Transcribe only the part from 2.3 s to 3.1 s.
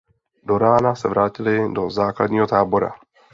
tábora.